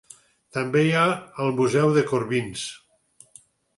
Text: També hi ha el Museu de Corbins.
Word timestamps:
També 0.55 0.81
hi 0.85 0.95
ha 1.01 1.03
el 1.45 1.53
Museu 1.59 1.93
de 1.99 2.05
Corbins. 2.13 2.65